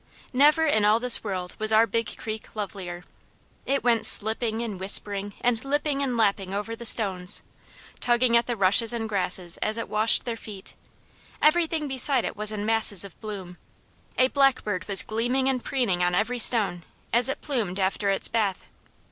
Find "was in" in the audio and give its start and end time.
12.35-12.65